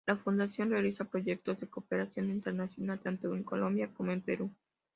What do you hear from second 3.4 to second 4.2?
Colombia como